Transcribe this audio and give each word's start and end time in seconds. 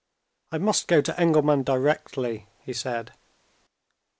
"I 0.51 0.57
must 0.57 0.87
go 0.87 0.99
to 1.01 1.19
Engelman 1.19 1.61
directly," 1.61 2.47
he 2.65 2.73
said. 2.73 3.11